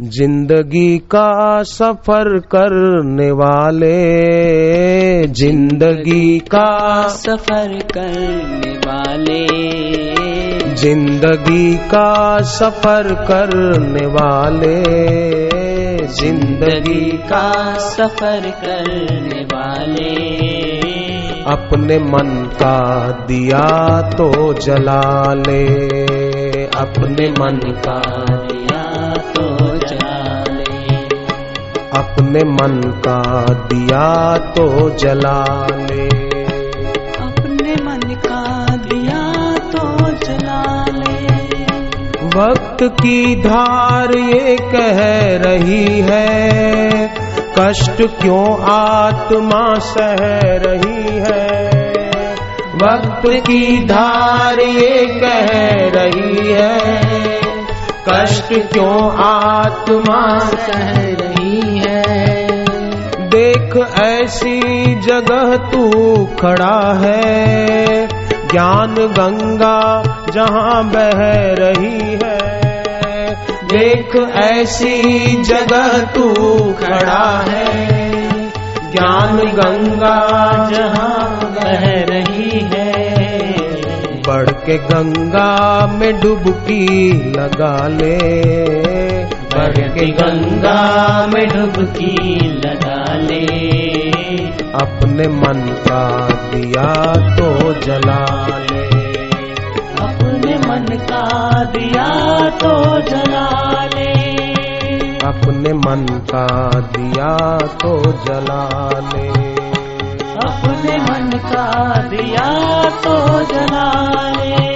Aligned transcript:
ज़िंदगी 0.00 0.98
का 0.98 1.62
सफ़र 1.62 2.38
करने 2.38 3.30
वाले 3.30 3.96
ज़िंदगी 5.26 6.38
का 6.38 7.08
सफ़र 7.08 7.78
करने 7.94 8.72
वाले। 8.78 9.46
ज़िंदगी 10.74 11.74
का 11.76 12.38
सफ़र 12.42 13.12
करने 13.28 14.06
वाले 14.06 14.74
ज़िंदगी 16.06 17.10
का 17.28 17.74
सफ़र 17.78 18.50
करने 18.64 19.44
वाले। 19.44 20.10
अपने 21.46 21.98
मन 21.98 22.50
का 22.54 23.10
दिया 23.26 23.68
तो 24.10 24.52
जला 24.54 25.32
ले 25.34 25.64
अपने 26.76 27.30
मन 27.30 27.60
का 27.86 28.00
अपने 31.96 32.42
मन 32.44 32.80
का 33.06 33.20
दिया 33.68 34.04
तो 34.54 34.66
जला 34.96 35.40
ले 35.70 36.06
अपने 37.24 37.74
मन 37.84 38.14
का 38.26 38.44
दिया 38.84 39.24
तो 39.72 39.82
जला 40.24 40.62
ले 40.94 41.32
वक्त 42.36 42.82
की 43.00 43.36
धार 43.36 44.16
ये 44.18 44.56
कह 44.72 45.00
रही 45.38 46.00
है 46.00 47.06
कष्ट 47.58 48.02
क्यों 48.20 48.46
आत्मा 48.70 49.62
सह 49.90 50.24
रही 50.64 51.18
है? 51.18 51.46
वक्त 52.82 53.28
की 53.46 53.84
धार 53.86 54.60
ये 54.60 55.06
कह 55.20 55.52
रही 55.96 56.52
है 56.52 57.02
कष्ट 58.08 58.52
क्यों 58.72 58.96
आत्मा 59.24 60.22
सह 60.38 60.90
रही 60.90 61.36
है 61.36 61.41
देख 63.72 63.98
ऐसी 63.98 64.60
जगह 65.00 65.56
तू 65.56 65.90
खड़ा 66.40 66.94
है, 66.94 68.06
ज्ञान 68.50 68.94
गंगा 68.94 70.02
जहाँ 70.32 70.84
बह 70.84 71.22
रही 71.60 72.18
है। 72.24 73.34
देख 73.64 74.16
ऐसी 74.36 75.02
जगह 75.42 76.04
तू 76.04 76.34
खड़ा 76.82 77.44
है, 77.48 78.20
ज्ञान 78.92 79.36
गंगा 79.36 80.16
जहाँ 80.72 81.40
बह 81.54 81.86
रही 82.12 82.60
है। 82.60 82.92
बढ़ 84.28 84.50
के 84.50 84.78
गंगा 84.78 85.86
में 85.86 86.20
डुबकी 86.20 87.12
लगा 87.36 87.88
ले 87.88 88.18
के 89.58 90.06
गंगा 90.06 91.26
में 91.26 91.48
डुबकी 91.48 92.38
लगा 92.48 93.14
ले। 93.14 93.46
अपने 94.72 95.28
मन 95.28 95.76
का 95.88 96.28
दिया 96.28 97.12
तो 97.36 97.72
जला 97.72 98.46
ले। 98.56 98.86
अपने 100.02 100.58
मन 100.68 100.86
का 101.10 101.64
दिया 101.64 102.08
तो 102.50 103.00
जला 103.00 103.84
ले। 103.94 104.12
अपने 105.26 105.72
मन 105.72 106.06
का 106.10 106.70
दिया 106.80 107.58
तो 107.58 108.12
जला 108.12 108.88
ले। 108.98 109.28
अपने 110.46 110.96
मन 110.96 111.30
का 111.38 111.98
दिया 112.02 112.84
तो 112.84 113.42
जला 113.54 113.92
ले। 114.30 114.71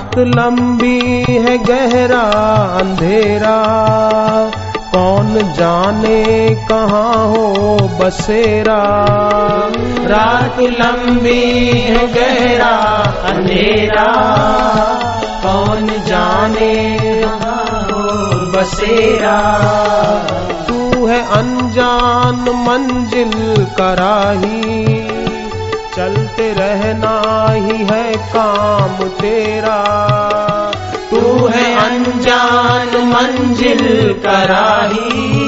रात 0.00 0.18
लंबी 0.18 1.24
है, 1.28 1.58
गहरा 1.58 2.20
अंधेरा। 2.80 3.56
कौन 4.78 5.34
जाने 5.34 6.50
कहाँ 6.54 7.26
हो 7.26 7.76
बसेरा। 8.00 8.82
रात 10.00 10.60
लंबी 10.60 11.70
है, 11.70 12.06
गहरा 12.06 12.76
अंधेरा। 13.28 14.12
कौन 15.46 15.86
जाने 15.86 16.98
हो 17.24 18.00
बसेरा। 18.52 19.40
तू 20.68 21.06
है 21.06 21.22
अनजान 21.22 22.44
मंजिल 22.68 23.64
कराही 23.64 25.09
चलते 25.96 26.52
रहना 26.52 27.46
ही 27.50 27.78
है 27.84 28.16
काम 28.16 29.08
तेरा। 29.08 29.78
तू 31.10 31.46
है 31.46 31.74
अनजान 31.74 32.88
मंजिल 32.88 34.12
कराही 34.12 35.40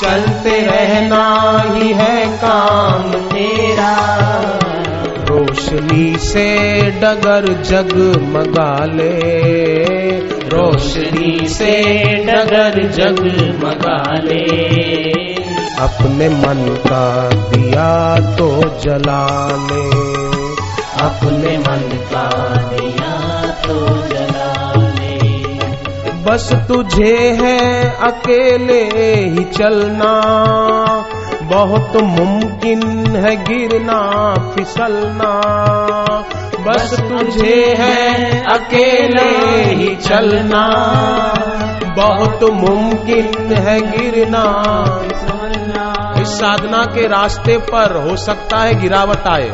चलते 0.00 0.60
रहना 0.60 1.64
ही 1.66 1.92
है 1.92 2.26
काम 2.26 3.12
तेरा। 3.12 3.96
रोशनी 5.28 6.16
से 6.16 6.80
डगर 6.90 7.62
जगमगा 7.62 8.84
ले। 8.84 10.03
रोशनी 10.48 11.48
से 11.48 11.72
डगर 12.26 12.82
जगमगा 12.88 13.98
ले 14.24 14.44
अपने 15.78 16.28
मन 16.28 16.60
का 16.86 17.28
दिया 17.50 18.16
तो 18.36 18.48
जला 18.78 19.24
ले 19.62 19.84
अपने 21.04 21.56
मन 21.58 21.88
का 22.12 22.28
दिया 22.68 23.14
तो 23.66 23.78
जला 24.08 24.72
ले 24.90 25.18
बस 26.24 26.52
तुझे 26.68 27.16
है 27.42 27.58
अकेले 28.00 28.82
ही 29.30 29.44
चलना। 29.44 30.12
बहुत 31.44 31.96
मुमकिन 32.02 32.82
है 33.16 33.34
गिरना 33.44 33.98
फिसलना। 34.52 35.30
बस 36.60 36.94
तुझे 37.00 37.56
है 37.78 38.40
अकेले 38.52 39.30
ही 39.64 39.94
चलना। 39.96 40.62
बहुत 41.96 42.44
मुमकिन 42.52 43.52
है 43.56 43.80
गिरना 43.90 44.44
इस 46.20 46.28
साधना 46.30 46.84
के 46.94 47.06
रास्ते 47.08 47.56
पर 47.66 47.96
हो 47.98 48.16
सकता 48.16 48.58
है 48.58 48.80
गिरावट 48.80 49.26
आए। 49.26 49.50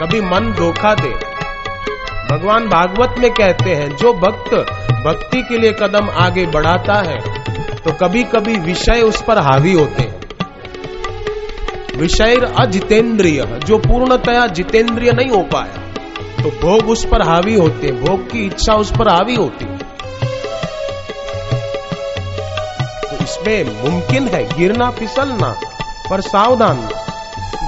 कभी 0.00 0.20
मन 0.22 0.52
धोखा 0.52 0.94
दे। 0.94 1.12
भगवान 2.30 2.68
भागवत 2.68 3.14
में 3.18 3.30
कहते 3.30 3.74
हैं 3.74 3.88
जो 3.96 4.12
भक्त 4.18 4.54
भक्ति 5.06 5.42
के 5.42 5.58
लिए 5.58 5.72
कदम 5.72 6.08
आगे 6.18 6.46
बढ़ाता 6.46 6.94
है 7.02 7.18
तो 7.76 7.92
कभी 7.92 8.22
कभी 8.24 8.56
विषय 8.58 9.00
उस 9.00 9.22
पर 9.22 9.38
हावी 9.38 9.72
होते 9.72 10.02
हैं। 10.02 10.13
विषय 11.96 12.34
अजितेंद्रिय, 12.58 13.60
जो 13.66 13.78
पूर्णतया 13.78 14.46
जितेंद्रिय 14.46 15.12
नहीं 15.12 15.30
हो 15.30 15.42
पाया। 15.42 15.84
तो 16.42 16.50
भोग 16.50 16.90
उस 16.90 17.04
पर 17.04 17.22
हावी 17.22 17.54
होते, 17.54 17.92
भोग 17.92 18.30
की 18.30 18.46
इच्छा 18.46 18.74
उस 18.74 18.90
पर 18.90 19.08
हावी 19.08 19.34
होती। 19.34 19.64
है 19.64 19.78
तो 23.02 23.24
इसमें 23.24 23.82
मुमकिन 23.82 24.28
है 24.28 24.58
गिरना, 24.58 24.90
फिसलना, 24.90 25.54
पर 26.10 26.20
सावधान 26.20 26.88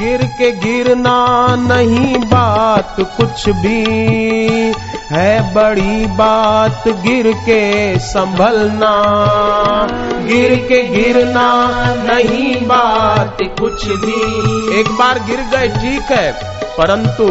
गिर 0.00 0.22
के 0.22 0.52
गिरना 0.52 1.46
नहीं 1.58 2.16
बात 2.16 2.96
कुछ 3.00 3.48
भी, 3.48 3.84
है 5.10 5.54
बड़ी 5.54 6.06
बात 6.06 6.88
गिर 6.88 7.32
के 7.32 7.98
संभलना। 7.98 8.92
गिर 10.30 10.54
के 10.64 10.82
गिरना 10.84 11.44
नहीं 12.04 12.54
बात 12.66 13.38
कुछ 13.60 13.86
भी। 14.00 14.80
एक 14.80 14.88
बार 14.98 15.18
गिर 15.20 15.40
गए 15.52 15.68
ठीक 15.74 16.10
है, 16.10 16.32
परंतु 16.76 17.24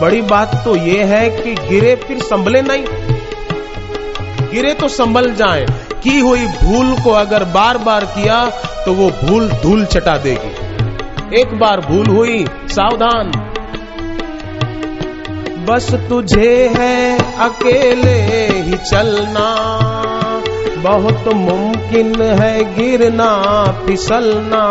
बड़ी 0.00 0.20
बात 0.22 0.54
तो 0.64 0.74
ये 0.76 1.02
है 1.04 1.28
कि 1.32 1.54
गिरे 1.68 1.94
फिर 1.96 2.18
संभले 2.22 2.62
नहीं। 2.62 2.84
गिरे 4.52 4.72
तो 4.74 4.88
संभल 4.88 5.30
जाए। 5.34 5.66
की 6.04 6.18
हुई 6.20 6.46
भूल 6.62 6.92
को 7.00 7.10
अगर 7.12 7.44
बार 7.50 7.78
बार 7.78 8.04
किया 8.14 8.44
तो 8.84 8.92
वो 8.92 9.10
भूल 9.22 9.48
धूल 9.62 9.84
चटा 9.84 10.16
देगी। 10.18 11.40
एक 11.40 11.54
बार 11.54 11.80
भूल 11.80 12.06
हुई, 12.06 12.44
सावधान। 12.68 13.30
बस 15.66 15.92
तुझे 16.08 16.52
है 16.76 17.18
अकेले 17.40 18.18
ही 18.60 18.76
चलना। 18.84 19.48
बहुत 20.82 21.34
मुमकिन 21.34 22.22
है 22.22 22.74
गिरना 22.74 23.64
फिसलना। 23.86 24.70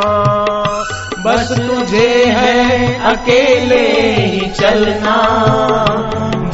बस 1.26 1.52
तुझे 1.52 2.26
है 2.26 3.00
अकेले 3.02 3.88
ही 4.26 4.48
चलना। 4.48 5.16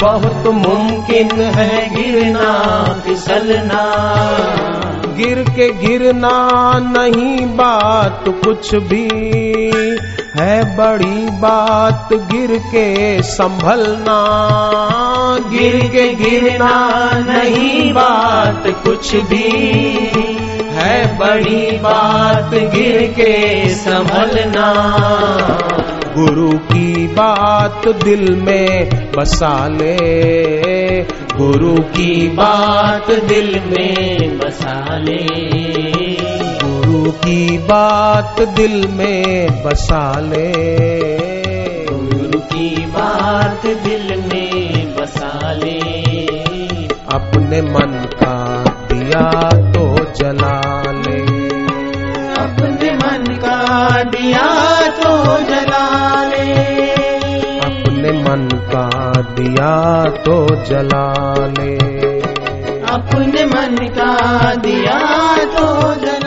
बहुत 0.02 0.46
मुमकिन 0.46 1.40
है 1.40 1.94
गिरना 1.94 2.84
फिसलना। 3.06 3.82
गिर 5.16 5.42
के 5.50 5.72
गिरना 5.72 6.72
नहीं 6.78 7.46
बात 7.46 8.24
कुछ 8.28 8.74
भी। 8.74 9.08
है 10.36 10.76
बड़ी 10.76 11.30
बात 11.30 12.08
गिर 12.12 12.58
के 12.58 13.22
संभलना। 13.22 14.22
गिर 15.66 15.88
के 15.88 16.14
गिरना 16.14 17.10
नहीं 17.28 17.92
बात 17.92 18.62
कुछ 18.66 19.16
भी। 19.16 19.50
है 20.70 21.18
बड़ी 21.18 21.78
बात 21.78 22.50
गिर 22.54 23.02
के 23.02 23.68
संभलना। 23.68 24.72
गुरु 26.16 26.58
की 26.58 27.06
बात 27.06 27.88
दिल 28.04 28.34
में 28.34 28.90
बसा 29.12 29.68
ले। 29.68 29.96
गुरु 31.36 31.82
की 31.82 32.28
बात 32.28 33.10
दिल 33.10 33.60
में 33.66 34.38
बसा 34.38 34.98
ले। 34.98 35.26
गुरु 36.64 37.12
की 37.12 37.58
बात 37.58 38.42
दिल 38.42 38.88
में 38.88 39.46
बसा 39.64 40.20
ले। 40.20 40.52
गुरु 41.92 42.38
की 42.38 42.86
बात 42.86 43.66
दिल 43.66 44.22
में 44.26 44.75
अपने 47.16 47.62
मन 47.62 48.08
का 48.14 48.64
दिया 48.64 49.30
तो 49.72 50.12
जला 50.12 50.82
ले। 50.86 51.20
अपने 52.34 52.90
मन 52.94 53.24
का 53.44 54.02
दिया 54.02 54.80
तो 54.88 55.38
जला 55.38 56.24
ले। 56.24 56.52
अपने 57.58 58.12
मन 58.12 58.48
का 58.52 59.12
दिया 59.20 60.04
तो 60.04 60.64
जला 60.64 61.12
ले। 61.46 61.76
अपने 62.92 63.44
मन 63.44 63.76
का 63.98 64.54
दिया 64.54 65.36
तो 65.44 65.94
जला 65.94 66.25